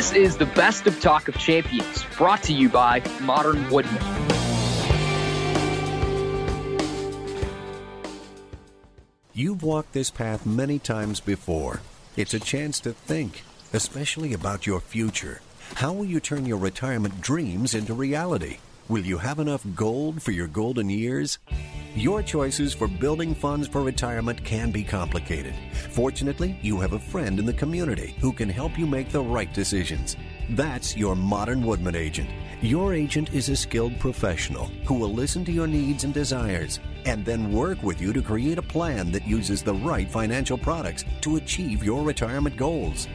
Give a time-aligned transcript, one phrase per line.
[0.00, 4.02] This is the best of Talk of Champions, brought to you by Modern Woodmen.
[9.34, 11.82] You've walked this path many times before.
[12.16, 13.42] It's a chance to think,
[13.74, 15.42] especially about your future.
[15.74, 18.56] How will you turn your retirement dreams into reality?
[18.90, 21.38] Will you have enough gold for your golden years?
[21.94, 25.54] Your choices for building funds for retirement can be complicated.
[25.92, 29.54] Fortunately, you have a friend in the community who can help you make the right
[29.54, 30.16] decisions.
[30.50, 32.30] That's your Modern Woodmen agent.
[32.62, 37.24] Your agent is a skilled professional who will listen to your needs and desires and
[37.24, 41.36] then work with you to create a plan that uses the right financial products to
[41.36, 43.06] achieve your retirement goals.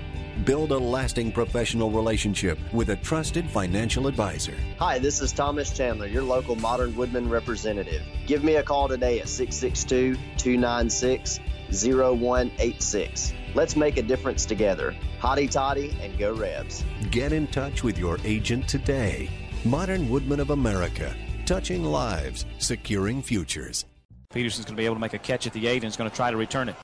[0.44, 4.54] Build a lasting professional relationship with a trusted financial advisor.
[4.80, 8.02] Hi, this is Thomas Chandler, your local Modern Woodmen representative.
[8.28, 11.40] Give me a call today at 662 296
[11.72, 13.34] 0186.
[13.54, 14.94] Let's make a difference together.
[15.22, 16.84] Hotty toddy and go Rebs.
[17.12, 19.30] Get in touch with your agent today.
[19.64, 23.86] Modern Woodmen of America, touching lives, securing futures.
[24.34, 26.10] Peterson's going to be able to make a catch at the 8 and is going
[26.10, 26.76] to try to return it.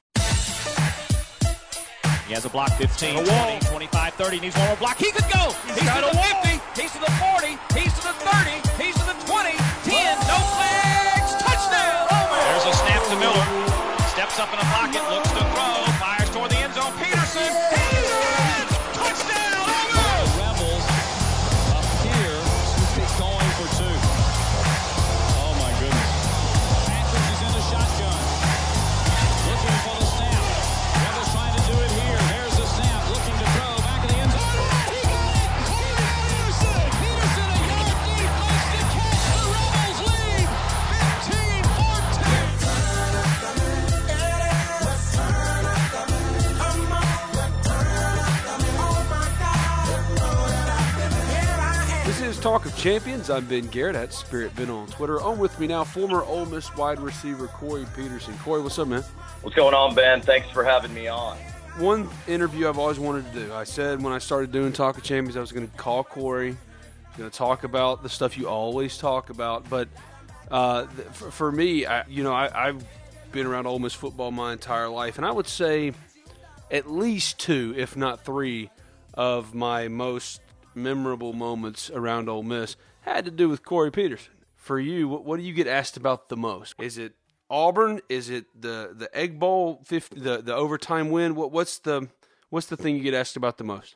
[2.31, 4.39] He has a block 15, a 20, 25, 30.
[4.39, 4.95] Needs one more block.
[4.95, 5.51] He could go.
[5.67, 6.79] He's, he's to the 50.
[6.79, 7.59] He's to the 40.
[7.75, 8.55] He's to the 30.
[8.79, 9.51] He's to the 20.
[9.51, 10.15] 10.
[10.31, 11.35] No flags.
[11.43, 12.07] Touchdown.
[12.07, 13.45] Oh, There's a snap to Miller.
[14.15, 15.03] Steps up in a pocket.
[15.11, 15.20] Looks
[52.81, 53.29] Champions.
[53.29, 55.21] I'm Ben Garrett at Spirit Ben on Twitter.
[55.21, 58.35] On with me now, former Ole Miss wide receiver Cory Peterson.
[58.39, 59.03] Cory, what's up, man?
[59.43, 60.19] What's going on, Ben?
[60.19, 61.37] Thanks for having me on.
[61.77, 63.53] One interview I've always wanted to do.
[63.53, 66.57] I said when I started doing Talk of Champions, I was going to call Cory,
[67.19, 69.69] going to talk about the stuff you always talk about.
[69.69, 69.87] But
[70.49, 72.83] uh, for, for, me, I, you know, I, I've
[73.31, 75.93] been around Ole Miss football my entire life, and I would say
[76.71, 78.71] at least two, if not three,
[79.13, 80.41] of my most
[80.75, 84.33] memorable moments around Ole Miss had to do with Cory Peterson.
[84.55, 86.75] For you, what, what do you get asked about the most?
[86.79, 87.13] Is it
[87.49, 87.99] Auburn?
[88.09, 91.35] Is it the the Egg Bowl, 50, the the overtime win?
[91.35, 92.07] What what's the
[92.49, 93.95] what's the thing you get asked about the most?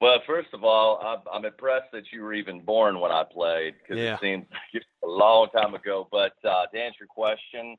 [0.00, 3.74] Well, first of all, I'm, I'm impressed that you were even born when I played
[3.82, 4.14] because yeah.
[4.14, 6.08] it seems like a long time ago.
[6.10, 7.76] But uh, to answer your question,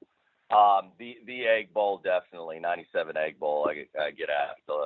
[0.52, 3.70] um, the the Egg Bowl definitely '97 Egg Bowl.
[3.70, 4.86] I, I get asked uh,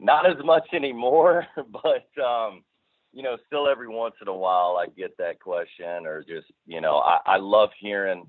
[0.00, 2.64] not as much anymore, but um,
[3.12, 6.80] you know, still every once in a while I get that question, or just you
[6.80, 8.26] know, I, I love hearing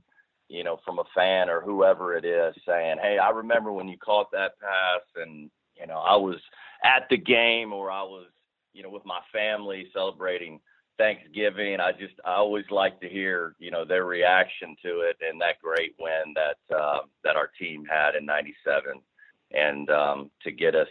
[0.52, 3.98] you know, from a fan or whoever it is saying, Hey, I remember when you
[3.98, 5.50] caught that pass and,
[5.80, 6.36] you know, I was
[6.84, 8.28] at the game or I was,
[8.74, 10.60] you know, with my family celebrating
[10.98, 11.80] Thanksgiving.
[11.80, 15.62] I just, I always like to hear, you know, their reaction to it and that
[15.64, 19.02] great win that, uh, that our team had in 97
[19.52, 20.90] and, um, to get us,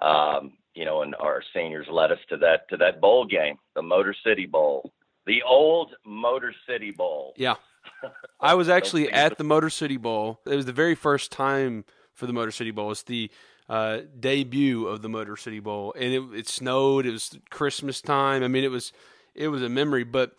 [0.00, 3.82] um, you know, and our seniors led us to that, to that bowl game, the
[3.82, 4.92] Motor City Bowl,
[5.26, 7.34] the old Motor City Bowl.
[7.36, 7.54] Yeah.
[8.40, 10.40] I was actually at the Motor City Bowl.
[10.46, 12.90] It was the very first time for the Motor City Bowl.
[12.90, 13.30] It's the
[13.68, 17.06] uh, debut of the Motor City Bowl, and it, it snowed.
[17.06, 18.42] It was Christmas time.
[18.42, 18.92] I mean, it was
[19.34, 20.04] it was a memory.
[20.04, 20.36] But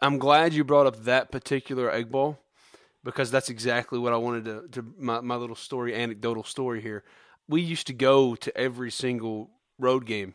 [0.00, 2.38] I'm glad you brought up that particular Egg Bowl
[3.04, 7.04] because that's exactly what I wanted to, to my, my little story, anecdotal story here.
[7.48, 10.34] We used to go to every single road game,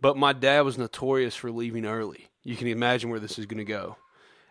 [0.00, 2.28] but my dad was notorious for leaving early.
[2.42, 3.96] You can imagine where this is going to go.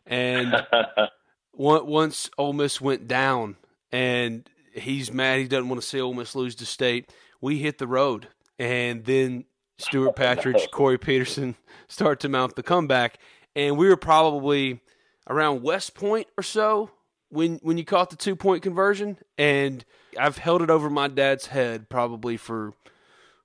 [0.06, 0.66] And
[1.54, 3.58] once Ole Miss went down,
[3.92, 7.12] and he's mad, he doesn't want to see Ole Miss lose to state.
[7.42, 8.28] We hit the road,
[8.60, 9.46] and then
[9.78, 11.56] Stewart Patridge, Cory Peterson
[11.88, 13.18] start to mount the comeback,
[13.56, 14.82] and we were probably
[15.30, 16.92] around West Point or so
[17.34, 19.84] when when you caught the two point conversion, and
[20.18, 22.74] I've held it over my dad's head probably for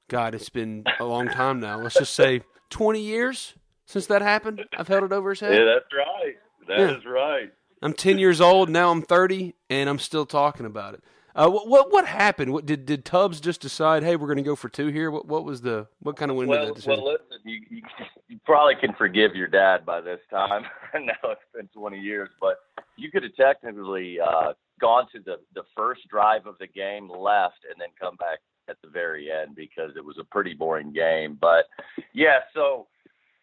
[0.09, 1.79] God, it's been a long time now.
[1.79, 3.55] Let's just say twenty years
[3.87, 4.65] since that happened.
[4.77, 5.55] I've held it over his head.
[5.55, 6.35] Yeah, that's right.
[6.69, 6.97] That yeah.
[6.99, 7.53] is right.
[7.81, 8.91] I'm ten years old now.
[8.91, 11.03] I'm thirty, and I'm still talking about it.
[11.39, 12.53] Uh, what, what, what happened?
[12.53, 14.03] What did did Tubbs just decide?
[14.03, 15.09] Hey, we're going to go for two here.
[15.09, 17.05] What what was the what kind of went well, into that decision?
[17.05, 17.83] Well, listen, you, you,
[18.29, 20.65] you probably can forgive your dad by this time.
[20.95, 22.57] now it's been 20 years, but
[22.97, 27.65] you could have technically uh, gone to the the first drive of the game, left,
[27.71, 31.39] and then come back at the very end because it was a pretty boring game.
[31.41, 31.67] But
[32.15, 32.89] yeah, so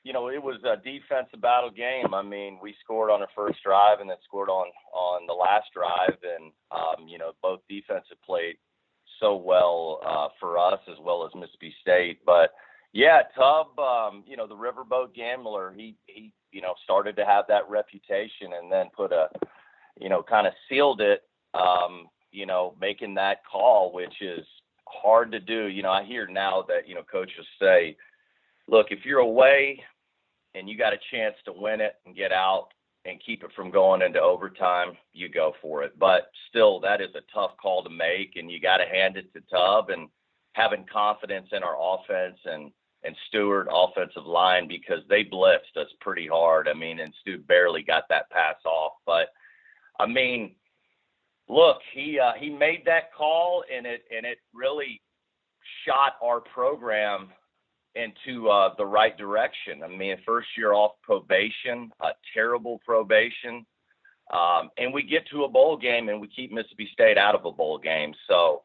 [0.06, 2.13] you know, it was a defensive battle game.
[2.13, 5.66] I mean, we scored on our first drive and then scored on on the last
[5.74, 8.56] drive, and um, you know, both defensive played
[9.19, 12.19] so well uh, for us as well as Mississippi State.
[12.24, 12.52] But
[12.94, 17.46] yeah, Tub, um, you know, the riverboat gambler, he he you know started to have
[17.48, 19.30] that reputation, and then put a,
[20.00, 21.24] you know, kind of sealed it.
[21.56, 24.46] Um, you know, making that call, which is
[24.88, 25.66] hard to do.
[25.66, 27.98] You know, I hear now that you know coaches say,
[28.68, 29.81] look, if you're away
[30.56, 32.69] and you got a chance to win it and get out
[33.06, 35.98] and keep it from going into overtime, you go for it.
[36.00, 39.31] But still, that is a tough call to make, and you got to hand it
[39.34, 40.10] to Tubb and
[40.54, 42.72] having confidence in our offense and
[43.04, 46.68] and Stewart offensive line because they blitzed us pretty hard.
[46.68, 49.28] I mean, and Stu barely got that pass off, but
[50.00, 50.56] I mean,
[51.48, 55.01] look, he uh, he made that call, and it and it really
[55.86, 57.30] shot our program
[57.95, 59.83] into uh, the right direction.
[59.83, 63.65] I mean, first year off probation, a terrible probation,
[64.33, 67.45] um, and we get to a bowl game and we keep Mississippi State out of
[67.45, 68.13] a bowl game.
[68.27, 68.63] So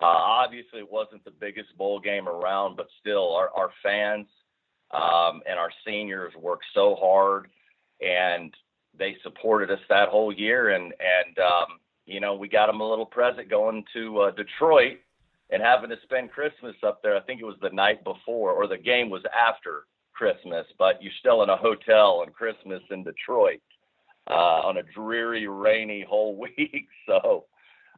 [0.00, 4.26] uh, obviously, it wasn't the biggest bowl game around, but still, our, our fans
[4.92, 7.48] um, and our seniors worked so hard,
[8.00, 8.54] and
[8.96, 10.70] they supported us that whole year.
[10.70, 14.98] And and um, you know, we got them a little present going to uh, Detroit
[15.50, 17.16] and having to spend Christmas up there.
[17.16, 21.12] I think it was the night before, or the game was after Christmas, but you're
[21.20, 23.60] still in a hotel on Christmas in Detroit
[24.28, 26.88] uh, on a dreary, rainy whole week.
[27.06, 27.46] So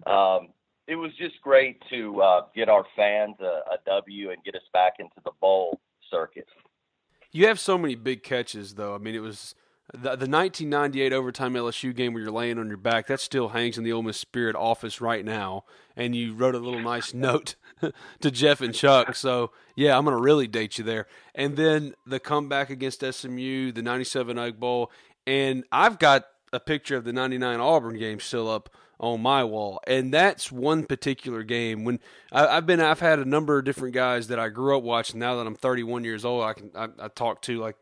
[0.06, 0.48] um,
[0.86, 4.62] it was just great to uh, get our fans a, a W and get us
[4.72, 5.80] back into the bowl
[6.10, 6.46] circuit.
[7.32, 8.94] You have so many big catches, though.
[8.94, 9.54] I mean, it was
[9.92, 13.76] the, the 1998 overtime LSU game where you're laying on your back, that still hangs
[13.76, 15.64] in the Ole Miss Spirit office right now.
[15.96, 17.56] And you wrote a little nice note
[18.20, 19.16] to Jeff and Chuck.
[19.16, 21.06] So, yeah, I'm going to really date you there.
[21.34, 24.90] And then the comeback against SMU, the 97 Egg Bowl.
[25.26, 29.80] And I've got a picture of the 99 Auburn game still up on my wall.
[29.86, 32.00] And that's one particular game when
[32.30, 35.18] I, have been, I've had a number of different guys that I grew up watching.
[35.18, 37.76] Now that I'm 31 years old, I can, I, I talk to like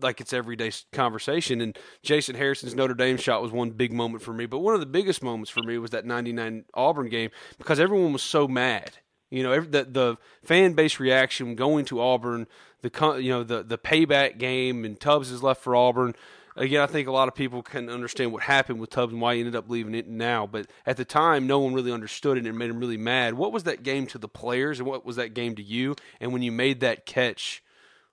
[0.00, 1.60] like it's everyday conversation.
[1.60, 4.46] And Jason Harrison's Notre Dame shot was one big moment for me.
[4.46, 8.12] But one of the biggest moments for me was that 99 Auburn game because everyone
[8.12, 8.92] was so mad.
[9.30, 12.48] You know, every, the the fan base reaction going to Auburn,
[12.82, 16.14] the you know the the payback game, and Tubbs is left for Auburn.
[16.56, 19.34] Again, I think a lot of people can understand what happened with Tubbs and why
[19.34, 20.48] he ended up leaving it now.
[20.48, 23.34] But at the time, no one really understood it and it made him really mad.
[23.34, 25.94] What was that game to the players, and what was that game to you?
[26.18, 27.62] And when you made that catch,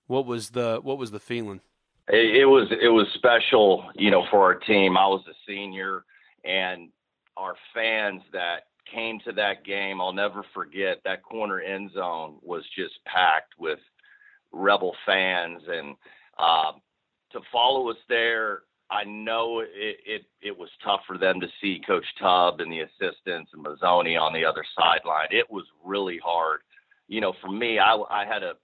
[0.06, 1.60] what was the what was the feeling?
[2.10, 4.96] It, was it was special, you know, for our team.
[4.96, 6.04] I was a senior,
[6.44, 6.88] and
[7.36, 10.98] our fans that came to that game, I'll never forget.
[11.04, 13.78] That corner end zone was just packed with
[14.52, 15.96] Rebel fans, and
[16.38, 16.72] uh,
[17.32, 18.62] to follow us there.
[18.90, 22.80] I know it, it it was tough for them to see Coach Tubb and the
[22.80, 25.28] assistants and Mazzoni on the other sideline.
[25.30, 26.60] It was really hard.
[27.06, 28.54] You know, for me, I, I had a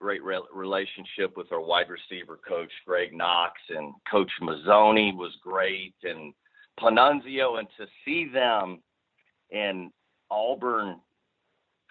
[0.00, 5.94] great re- relationship with our wide receiver coach Greg Knox and Coach Mazzoni was great
[6.02, 6.34] and
[6.80, 8.82] Panunzio and to see them
[9.50, 9.90] in
[10.30, 11.00] Auburn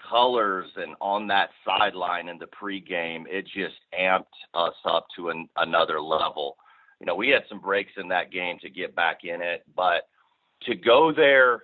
[0.10, 5.48] colors and on that sideline in the pregame, it just amped us up to an,
[5.58, 6.58] another level.
[7.00, 10.04] You know, we had some breaks in that game to get back in it, but
[10.64, 11.64] to go there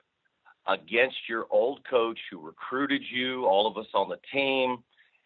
[0.68, 4.78] against your old coach who recruited you, all of us on the team,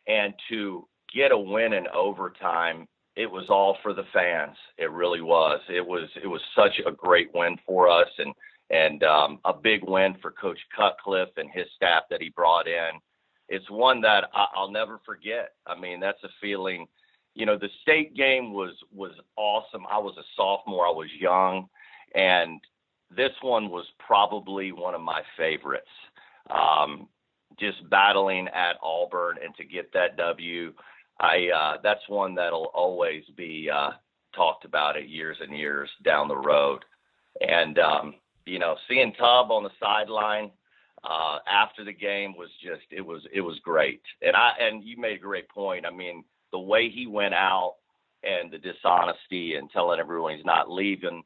[0.07, 4.55] and to get a win in overtime, it was all for the fans.
[4.77, 5.62] It really was.
[5.69, 8.34] It was it was such a great win for us, and
[8.69, 12.91] and um, a big win for Coach Cutcliffe and his staff that he brought in.
[13.48, 15.51] It's one that I, I'll never forget.
[15.65, 16.88] I mean, that's a feeling.
[17.36, 19.86] You know, the state game was was awesome.
[19.89, 20.88] I was a sophomore.
[20.88, 21.67] I was young,
[22.13, 22.60] and
[23.15, 25.88] this one was probably one of my favorites.
[26.50, 27.07] Um,
[27.60, 30.74] just battling at Auburn and to get that W,
[31.19, 33.91] I uh, that's one that'll always be uh,
[34.36, 36.84] talked about it years and years down the road.
[37.41, 40.51] And um, you know, seeing Tub on the sideline
[41.03, 44.01] uh, after the game was just it was it was great.
[44.22, 45.86] And I and you made a great point.
[45.86, 47.75] I mean, the way he went out
[48.24, 51.24] and the dishonesty and telling everyone he's not leaving.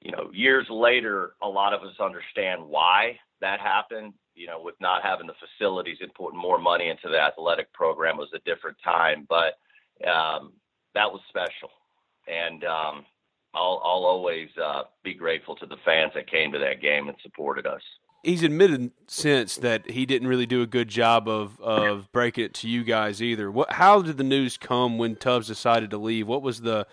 [0.00, 4.12] You know, years later, a lot of us understand why that happened.
[4.34, 8.16] You know, with not having the facilities and putting more money into the athletic program
[8.16, 9.58] was a different time, but
[10.08, 10.52] um,
[10.94, 11.70] that was special.
[12.26, 13.04] And um,
[13.54, 17.16] I'll, I'll always uh, be grateful to the fans that came to that game and
[17.22, 17.82] supported us.
[18.24, 22.54] He's admitted since that he didn't really do a good job of, of breaking it
[22.54, 23.50] to you guys either.
[23.50, 23.72] What?
[23.72, 26.26] How did the news come when Tubbs decided to leave?
[26.26, 26.86] What was the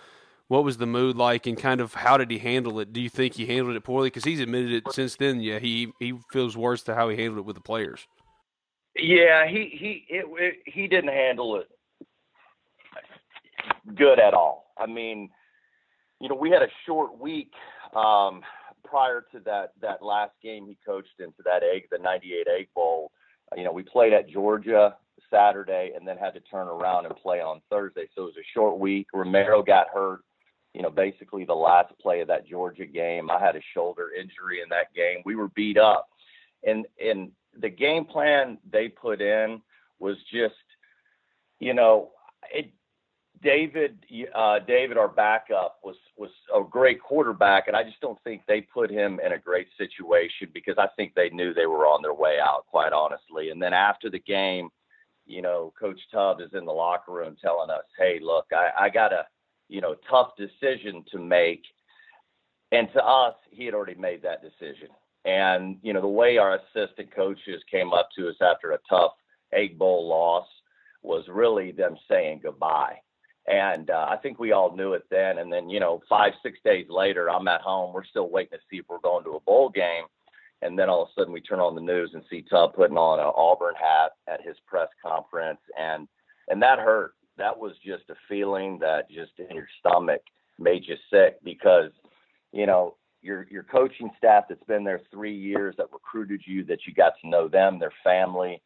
[0.52, 2.92] what was the mood like, and kind of how did he handle it?
[2.92, 4.08] Do you think he handled it poorly?
[4.08, 5.40] Because he's admitted it since then.
[5.40, 8.06] Yeah, he he feels worse to how he handled it with the players.
[8.98, 11.70] Yeah, he he it, it, he didn't handle it
[13.96, 14.74] good at all.
[14.78, 15.30] I mean,
[16.20, 17.54] you know, we had a short week
[17.96, 18.42] um,
[18.84, 23.14] prior to that that last game he coached into that egg, the '98 Egg Bowl.
[23.56, 24.98] You know, we played at Georgia
[25.30, 28.10] Saturday and then had to turn around and play on Thursday.
[28.14, 29.08] So it was a short week.
[29.14, 30.24] Romero got hurt.
[30.74, 33.30] You know, basically the last play of that Georgia game.
[33.30, 35.22] I had a shoulder injury in that game.
[35.26, 36.10] We were beat up,
[36.66, 39.62] and and the game plan they put in
[40.00, 40.56] was just,
[41.60, 42.12] you know,
[42.54, 42.72] it
[43.42, 48.44] David, uh, David, our backup was was a great quarterback, and I just don't think
[48.48, 52.02] they put him in a great situation because I think they knew they were on
[52.04, 53.50] their way out, quite honestly.
[53.50, 54.70] And then after the game,
[55.26, 58.90] you know, Coach Tubb is in the locker room telling us, "Hey, look, I, I
[58.90, 59.26] got a,
[59.72, 61.64] you know, tough decision to make."
[62.72, 64.90] And to us, he had already made that decision.
[65.26, 69.14] And you know, the way our assistant coaches came up to us after a tough
[69.54, 70.48] Egg Bowl loss
[71.04, 72.98] was really them saying goodbye
[73.48, 75.40] and uh, I think we all knew it then.
[75.40, 77.94] And then, you know, five, six days later, I'm at home.
[77.94, 80.06] We're still waiting to see if we're going to a bowl game.
[80.62, 82.98] And then all of a sudden, we turn on the news and see Tub putting
[82.98, 86.08] on an Auburn hat at his press conference, and
[86.50, 87.16] and that hurt.
[87.38, 90.22] That was just a feeling that just in your stomach
[90.60, 91.92] made you sick because,
[92.52, 96.80] you know, your your coaching staff that's been there three years that recruited you, that
[96.88, 98.62] you got to know them, their family,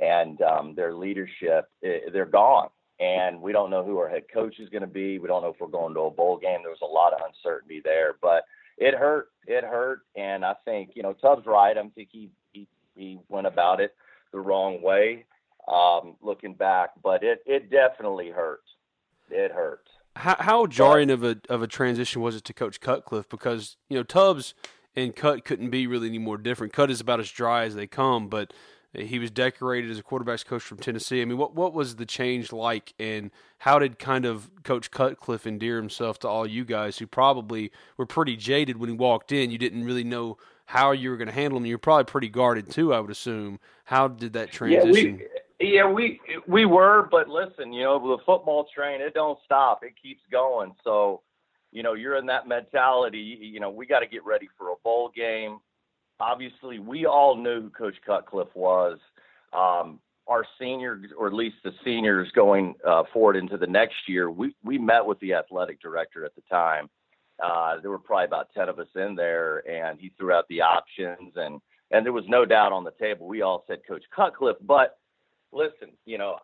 [0.00, 2.68] and um, their leadership, eh, they're gone
[3.00, 5.18] and we don't know who our head coach is going to be.
[5.18, 6.60] We don't know if we're going to a bowl game.
[6.62, 8.44] There was a lot of uncertainty there, but
[8.76, 9.28] it hurt.
[9.46, 11.76] It hurt, and I think you know Tubbs right.
[11.76, 13.94] I think he he he went about it
[14.32, 15.24] the wrong way,
[15.68, 18.62] um, looking back, but it it definitely hurt.
[19.30, 19.88] It hurt.
[20.16, 23.28] How, how jarring but, of a of a transition was it to Coach Cutcliffe?
[23.28, 24.54] Because you know Tubbs
[24.96, 26.72] and Cut couldn't be really any more different.
[26.72, 28.52] Cut is about as dry as they come, but
[28.94, 31.20] he was decorated as a quarterbacks coach from Tennessee.
[31.20, 35.46] I mean, what what was the change like, and how did kind of Coach Cutcliffe
[35.46, 39.50] endear himself to all you guys who probably were pretty jaded when he walked in?
[39.50, 41.66] You didn't really know how you were going to handle him.
[41.66, 43.60] You're probably pretty guarded too, I would assume.
[43.84, 45.18] How did that transition?
[45.20, 49.80] Yeah, yeah, we we were, but listen, you know, the football train it don't stop;
[49.82, 50.74] it keeps going.
[50.84, 51.22] So,
[51.72, 53.38] you know, you're in that mentality.
[53.40, 55.58] You know, we got to get ready for a bowl game
[56.20, 58.98] obviously we all knew who Coach Cutcliffe was.
[59.52, 64.30] Um, our seniors, or at least the seniors going uh, forward into the next year,
[64.30, 66.90] we, we met with the athletic director at the time.
[67.42, 70.60] Uh, there were probably about 10 of us in there, and he threw out the
[70.60, 71.60] options, and,
[71.92, 73.26] and there was no doubt on the table.
[73.26, 74.98] We all said Coach Cutcliffe, but
[75.52, 76.36] listen, you know,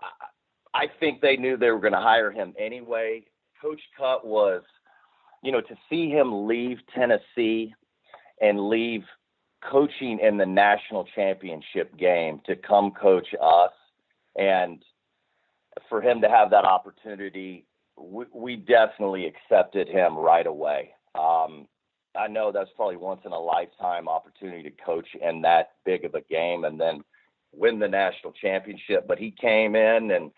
[0.75, 3.25] I, I think they knew they were going to hire him anyway.
[3.61, 4.62] Coach Cut was,
[5.42, 7.75] you know, to see him leave Tennessee
[8.40, 9.04] and leave
[9.70, 13.73] coaching in the national championship game to come coach us
[14.37, 14.82] and
[15.88, 21.66] for him to have that opportunity we, we definitely accepted him right away um,
[22.16, 26.14] i know that's probably once in a lifetime opportunity to coach in that big of
[26.14, 27.02] a game and then
[27.56, 30.30] win the national championship but he came in and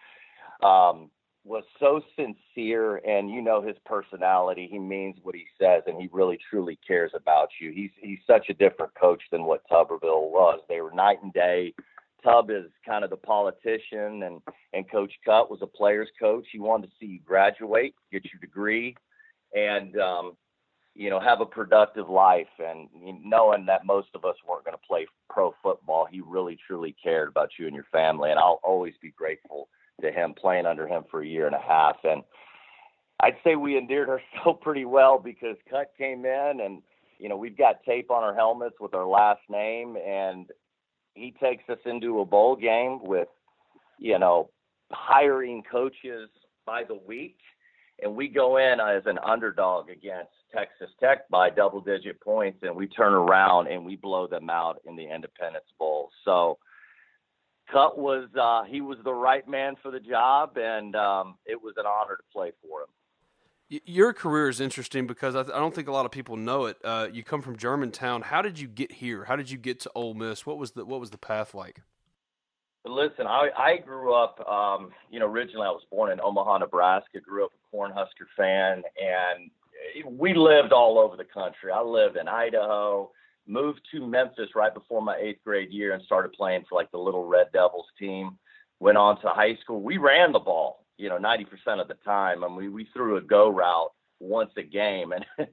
[0.62, 1.10] um,
[1.46, 4.68] was so sincere and you know his personality.
[4.70, 7.70] He means what he says and he really truly cares about you.
[7.70, 10.60] He's he's such a different coach than what tuberville was.
[10.68, 11.72] They were night and day.
[12.24, 14.42] Tub is kind of the politician and
[14.72, 16.46] and coach cut was a player's coach.
[16.50, 18.96] He wanted to see you graduate get your degree
[19.54, 20.36] and um
[20.96, 22.48] you know, have a productive life.
[22.58, 22.88] And
[23.22, 27.28] knowing that most of us weren't going to play pro football, he really truly cared
[27.28, 28.30] about you and your family.
[28.30, 29.68] And I'll always be grateful
[30.00, 31.96] to him playing under him for a year and a half.
[32.04, 32.22] And
[33.20, 36.82] I'd say we endeared ourselves pretty well because Cut came in and,
[37.18, 40.46] you know, we've got tape on our helmets with our last name and
[41.14, 43.28] he takes us into a bowl game with,
[43.98, 44.50] you know,
[44.92, 46.28] hiring coaches
[46.66, 47.38] by the week.
[48.02, 52.76] And we go in as an underdog against Texas Tech by double digit points and
[52.76, 56.10] we turn around and we blow them out in the Independence Bowl.
[56.24, 56.58] So
[57.72, 61.74] Cut was uh, he was the right man for the job and um, it was
[61.78, 62.88] an honor to play for him.
[63.68, 66.76] Your career is interesting because I, don't think a lot of people know it.
[66.84, 68.22] Uh, you come from Germantown.
[68.22, 69.24] How did you get here?
[69.24, 70.46] How did you get to Ole Miss?
[70.46, 71.82] What was the what was the path like?
[72.84, 74.38] Listen, I, I grew up.
[74.48, 77.20] Um, you know, originally I was born in Omaha, Nebraska.
[77.20, 79.50] Grew up Cornhusker fan, and
[80.18, 81.72] we lived all over the country.
[81.72, 83.10] I lived in Idaho.
[83.48, 86.98] Moved to Memphis right before my eighth grade year and started playing for like the
[86.98, 88.36] Little Red Devils team.
[88.80, 89.82] Went on to high school.
[89.82, 92.42] We ran the ball you know, 90% of the time.
[92.42, 95.12] I mean, we threw a go route once a game.
[95.12, 95.24] And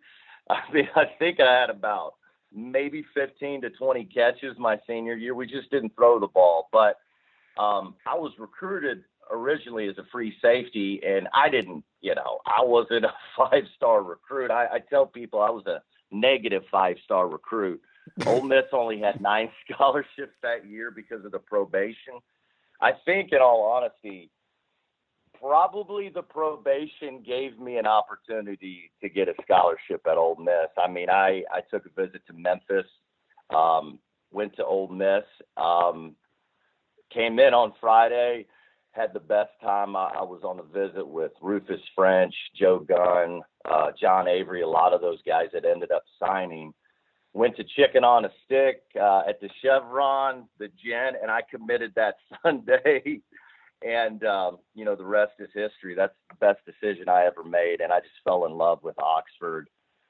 [0.50, 2.14] I mean, I think I had about
[2.54, 5.36] maybe 15 to 20 catches my senior year.
[5.36, 6.70] We just didn't throw the ball.
[6.72, 6.98] But
[7.62, 12.64] um, I was recruited originally as a free safety, and I didn't, you know, I
[12.64, 14.52] wasn't a five star recruit.
[14.52, 17.82] I, I tell people I was a negative five star recruit.
[18.26, 22.16] Ole Miss only had nine scholarships that year because of the probation.
[22.82, 24.30] I think, in all honesty,
[25.40, 30.70] probably the probation gave me an opportunity to get a scholarship at Ole Miss.
[30.78, 32.90] I mean, I I took a visit to Memphis,
[33.50, 34.00] um,
[34.32, 35.24] went to Ole Miss,
[35.58, 36.16] um,
[37.14, 38.48] came in on Friday,
[38.94, 39.96] had the best time.
[39.96, 44.68] I, I was on a visit with Rufus French, Joe Gunn, uh, John Avery, a
[44.68, 46.74] lot of those guys that ended up signing.
[47.34, 51.94] Went to Chicken on a Stick uh, at the Chevron, the Gin, and I committed
[51.96, 53.22] that Sunday
[53.84, 55.96] and um, you know the rest is history.
[55.96, 59.70] That's the best decision I ever made, and I just fell in love with Oxford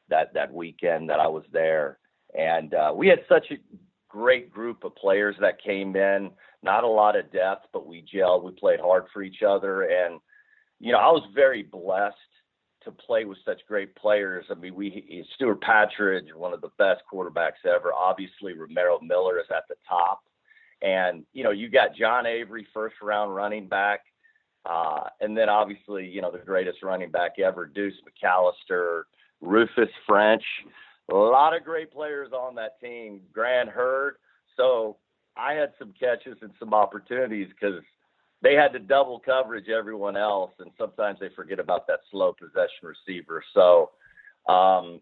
[0.09, 1.97] that that weekend that I was there.
[2.37, 3.55] And uh, we had such a
[4.13, 6.31] great group of players that came in.
[6.61, 8.43] Not a lot of depth, but we gelled.
[8.43, 10.19] We played hard for each other, and
[10.79, 12.15] you know I was very blessed
[12.83, 14.45] to play with such great players.
[14.49, 17.93] I mean, we Stewart Patridge, one of the best quarterbacks ever.
[17.93, 20.21] Obviously, Romero Miller is at the top
[20.83, 24.01] and, you know, you got John Avery, first round running back.
[24.65, 29.03] Uh, and then obviously, you know, the greatest running back ever, Deuce McAllister,
[29.41, 30.43] Rufus French,
[31.13, 34.15] a lot of great players on that team, Grant Heard.
[34.57, 34.97] So
[35.37, 37.81] I had some catches and some opportunities because
[38.41, 42.83] they had to double coverage everyone else, and sometimes they forget about that slow possession
[42.83, 43.43] receiver.
[43.53, 43.91] So
[44.51, 44.99] um,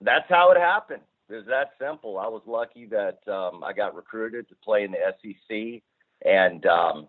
[0.00, 1.02] that's how it happened.
[1.30, 2.18] It's that simple.
[2.18, 5.82] I was lucky that um, I got recruited to play in the SEC,
[6.24, 7.08] and um,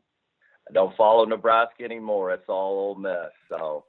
[0.67, 2.31] I don't follow Nebraska anymore.
[2.31, 3.31] It's all Ole Miss.
[3.47, 3.85] So,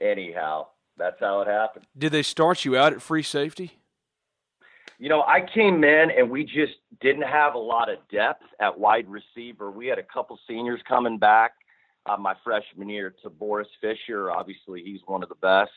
[0.00, 0.66] anyhow,
[0.98, 1.86] that's how it happened.
[1.96, 3.79] Did they start you out at free safety?
[5.00, 8.78] You know, I came in and we just didn't have a lot of depth at
[8.78, 9.70] wide receiver.
[9.70, 11.52] We had a couple seniors coming back
[12.04, 14.30] uh, my freshman year to Boris Fisher.
[14.30, 15.70] Obviously, he's one of the best.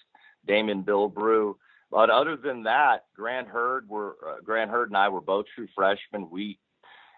[0.46, 1.56] Damon Bilbrew.
[1.90, 5.70] But other than that, Grant Heard were uh, Grant Heard and I were both true
[5.74, 6.30] freshmen.
[6.30, 6.60] We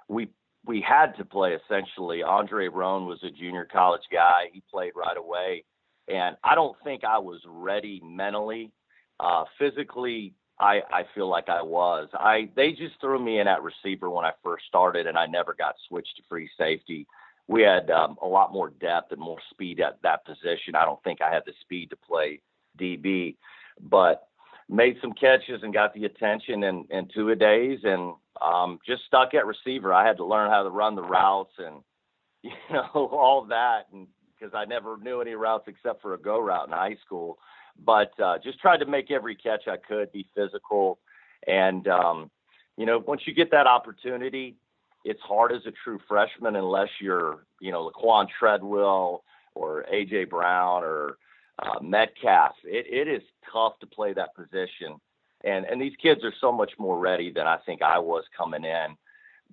[0.08, 0.30] we
[0.64, 2.22] we had to play essentially.
[2.22, 4.50] Andre Roan was a junior college guy.
[4.54, 5.64] He played right away,
[6.08, 8.72] and I don't think I was ready mentally,
[9.20, 10.36] uh, physically.
[10.60, 12.08] I I feel like I was.
[12.14, 15.54] I they just threw me in at receiver when I first started, and I never
[15.54, 17.08] got switched to free safety.
[17.48, 20.76] We had um, a lot more depth and more speed at that position.
[20.76, 22.42] I don't think I had the speed to play
[22.80, 23.36] DB,
[23.80, 24.28] but
[24.68, 29.04] made some catches and got the attention in, in two a days and um, just
[29.06, 29.94] stuck at receiver.
[29.94, 31.82] I had to learn how to run the routes and
[32.44, 36.40] you know all that and because I never knew any routes except for a go
[36.40, 37.38] route in high school.
[37.84, 41.00] But uh, just tried to make every catch I could, be physical,
[41.46, 42.32] and um,
[42.78, 44.56] you know once you get that opportunity,
[45.04, 50.84] it's hard as a true freshman unless you're you know Laquon Treadwell or AJ Brown
[50.84, 51.18] or
[51.60, 52.56] uh, Metcalf.
[52.64, 55.00] It, it is tough to play that position,
[55.44, 58.64] and and these kids are so much more ready than I think I was coming
[58.64, 58.96] in.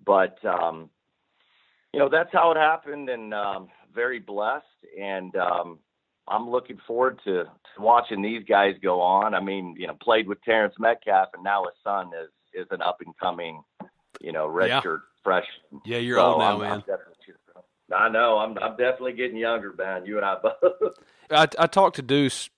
[0.05, 0.91] But um,
[1.93, 4.65] you know that's how it happened, and um, very blessed.
[4.99, 5.79] And um,
[6.29, 9.35] I'm looking forward to, to watching these guys go on.
[9.35, 12.83] I mean, you know, played with Terrence Metcalf, and now his son is is an
[12.83, 13.63] up and coming,
[14.21, 15.23] you know, redshirt yeah.
[15.25, 15.81] freshman.
[15.85, 16.73] Yeah, you're so old now, I'm, man.
[16.73, 16.97] I'm
[17.95, 18.39] I know.
[18.39, 20.07] I'm I'm definitely getting younger, man.
[20.07, 20.95] You and I both.
[21.31, 22.51] I, I talked to Deuce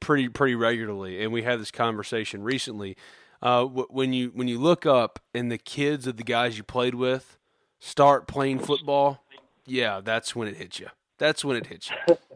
[0.00, 2.96] pretty pretty regularly, and we had this conversation recently.
[3.40, 6.94] Uh, when you when you look up and the kids of the guys you played
[6.94, 7.38] with
[7.78, 9.24] start playing football,
[9.64, 10.88] yeah, that's when it hits you.
[11.18, 12.16] That's when it hits you.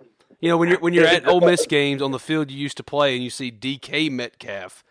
[0.43, 2.77] You know, when you're when you're at Ole Miss games on the field you used
[2.79, 4.83] to play, and you see DK Metcalf,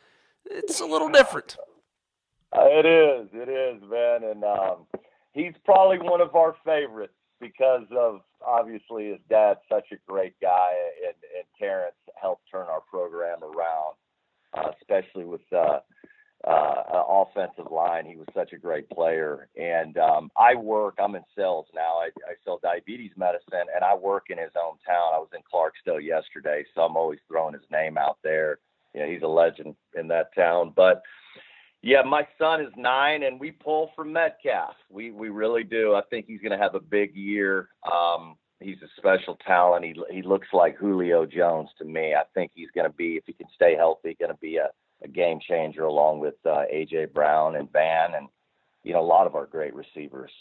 [0.46, 1.58] it's a little different.
[2.56, 4.88] Uh, it is, it is, man, and um,
[5.34, 10.70] he's probably one of our favorites because of obviously his dad's such a great guy,
[11.06, 13.96] and, and Terrence helped turn our program around,
[14.54, 15.80] uh, especially with uh,
[16.48, 18.06] uh, offensive line.
[18.06, 19.48] He was such a great player.
[19.56, 21.98] And um, I work, I'm in sales now.
[22.00, 25.14] I, I sell diabetes medicine, and I work in his hometown.
[25.14, 28.60] I was in Clarksville yesterday, so I'm always throwing his name out there.
[28.94, 30.74] You know, he's a legend in that town.
[30.76, 31.02] But
[31.82, 34.76] yeah, my son is nine, and we pull from Metcalf.
[34.90, 35.96] We we really do.
[35.96, 37.70] I think he's going to have a big year.
[37.92, 39.86] Um, he's a special talent.
[39.86, 42.14] He he looks like Julio Jones to me.
[42.14, 44.70] I think he's going to be, if he can stay healthy, going to be a
[45.04, 48.28] a game changer along with uh, AJ Brown and Van and
[48.84, 50.32] you know a lot of our great receivers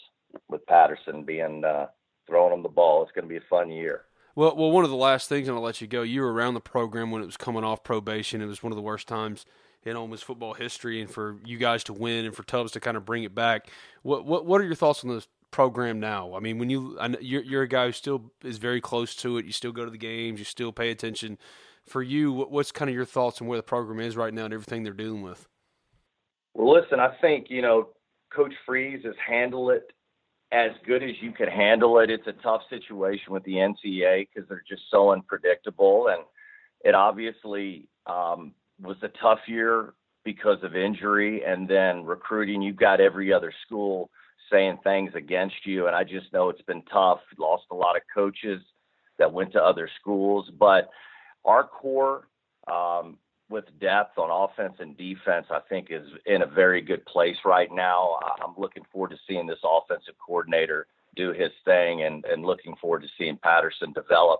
[0.47, 1.87] with Patterson being uh,
[2.27, 3.03] throwing them the ball.
[3.03, 4.03] It's going to be a fun year.
[4.35, 6.03] Well, well, one of the last things, and I'll let you go.
[6.03, 8.41] You were around the program when it was coming off probation.
[8.41, 9.45] It was one of the worst times
[9.83, 12.95] in Miss football history, and for you guys to win and for Tubbs to kind
[12.95, 13.67] of bring it back.
[14.03, 16.33] What what what are your thoughts on this program now?
[16.33, 19.45] I mean, when you you're, you're a guy who still is very close to it.
[19.45, 20.39] You still go to the games.
[20.39, 21.37] You still pay attention
[21.87, 24.53] for you, what's kind of your thoughts on where the program is right now and
[24.53, 25.47] everything they're dealing with?
[26.53, 27.89] Well, listen, I think you know
[28.33, 29.91] Coach Freeze has handled it
[30.51, 32.09] as good as you could handle it.
[32.09, 36.23] It's a tough situation with the NCAA because they're just so unpredictable, and
[36.83, 42.61] it obviously um, was a tough year because of injury and then recruiting.
[42.61, 44.09] You've got every other school
[44.51, 47.19] saying things against you, and I just know it's been tough.
[47.39, 48.61] Lost a lot of coaches
[49.17, 50.89] that went to other schools, but
[51.45, 52.27] our core
[52.71, 53.17] um,
[53.49, 57.69] with depth on offense and defense, I think, is in a very good place right
[57.71, 58.17] now.
[58.43, 63.01] I'm looking forward to seeing this offensive coordinator do his thing and, and looking forward
[63.01, 64.39] to seeing Patterson develop.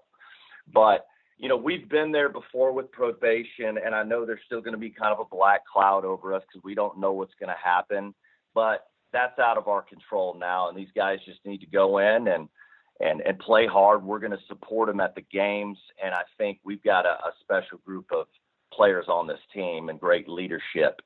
[0.73, 1.05] But,
[1.37, 4.79] you know, we've been there before with probation, and I know there's still going to
[4.79, 7.55] be kind of a black cloud over us because we don't know what's going to
[7.61, 8.13] happen.
[8.53, 12.27] But that's out of our control now, and these guys just need to go in
[12.27, 12.47] and–
[13.01, 14.03] and and play hard.
[14.03, 17.33] We're going to support them at the games, and I think we've got a, a
[17.41, 18.27] special group of
[18.73, 21.01] players on this team and great leadership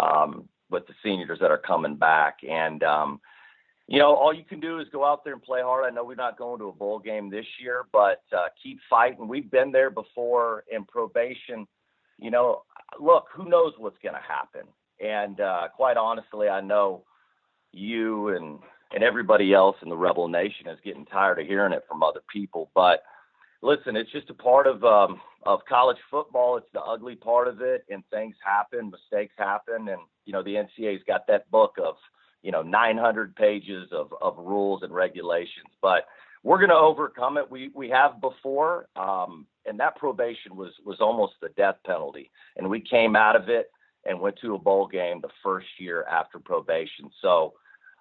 [0.00, 2.38] um, with the seniors that are coming back.
[2.48, 3.20] And um,
[3.90, 5.84] you know, all you can do is go out there and play hard.
[5.84, 9.26] I know we're not going to a bowl game this year, but uh, keep fighting.
[9.26, 11.66] We've been there before in probation.
[12.18, 12.62] You know,
[13.00, 14.68] look, who knows what's going to happen?
[15.00, 17.04] And uh, quite honestly, I know
[17.72, 18.60] you and
[18.92, 22.20] and everybody else in the Rebel Nation is getting tired of hearing it from other
[22.32, 22.70] people.
[22.74, 23.02] But
[23.62, 26.56] listen, it's just a part of um, of college football.
[26.56, 30.54] It's the ugly part of it, and things happen, mistakes happen, and you know the
[30.54, 31.96] NCAA's got that book of
[32.42, 36.04] you know 900 pages of of rules and regulations, but
[36.42, 37.50] we're going to overcome it.
[37.50, 42.68] We we have before, um, and that probation was was almost the death penalty, and
[42.68, 43.70] we came out of it
[44.06, 47.10] and went to a bowl game the first year after probation.
[47.20, 47.52] So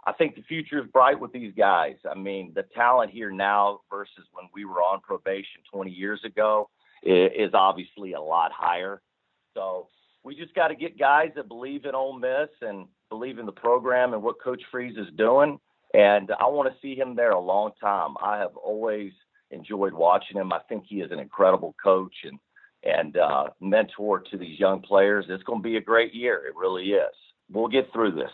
[0.05, 1.95] I think the future is bright with these guys.
[2.09, 6.69] I mean, the talent here now versus when we were on probation 20 years ago
[7.03, 9.01] is, obviously a lot higher.
[9.55, 9.87] So
[10.23, 13.51] we just got to get guys that believe in Ole Miss and believe in the
[13.51, 15.59] program and what Coach Freeze is doing.
[15.93, 18.15] And I want to see him there a long time.
[18.23, 19.11] I have always
[19.51, 20.53] enjoyed watching him.
[20.53, 22.39] I think he is an incredible coach and
[22.81, 25.25] and uh, mentor to these young players.
[25.27, 26.45] It's going to be a great year.
[26.47, 27.13] It really is.
[27.51, 28.31] We'll get through this.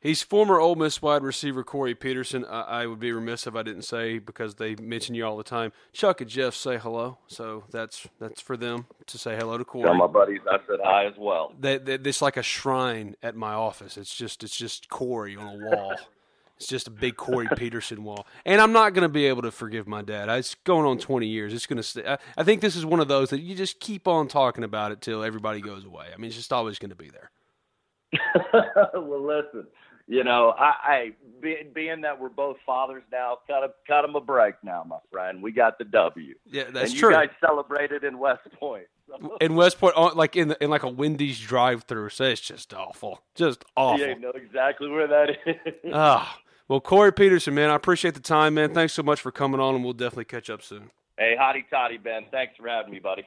[0.00, 2.46] He's former Ole Miss wide receiver Cory Peterson.
[2.46, 5.44] I, I, would be remiss if I didn't say because they mention you all the
[5.44, 5.72] time.
[5.92, 9.84] Chuck and Jeff say hello, so that's that's for them to say hello to Cory.
[9.84, 11.52] Tell my buddies I said hi as well.
[11.58, 13.98] They, they, it's like a shrine at my office.
[13.98, 15.94] It's just it's just Cory on a wall.
[16.56, 19.50] it's just a big Cory Peterson wall, and I'm not going to be able to
[19.50, 20.30] forgive my dad.
[20.30, 21.52] It's going on 20 years.
[21.52, 21.82] It's going to.
[21.82, 22.06] Stay.
[22.06, 24.92] I, I think this is one of those that you just keep on talking about
[24.92, 26.06] it till everybody goes away.
[26.14, 27.30] I mean, it's just always going to be there.
[28.94, 29.66] well, listen
[30.10, 31.12] you know, I, I
[31.72, 35.40] being that we're both fathers now, cut a, cut them a break now, my friend.
[35.40, 36.34] We got the W.
[36.46, 37.10] Yeah, that's and true.
[37.10, 38.86] You guys celebrated in West Point.
[39.06, 39.36] So.
[39.40, 43.64] In West Point, like in in like a Wendy's drive-through, so it's just awful, just
[43.76, 44.04] awful.
[44.04, 45.56] You know exactly where that is.
[45.92, 48.74] Ah, well, Cory Peterson, man, I appreciate the time, man.
[48.74, 50.90] Thanks so much for coming on, and we'll definitely catch up soon.
[51.18, 52.24] Hey, hotty toddy, Ben.
[52.32, 53.26] Thanks for having me, buddy.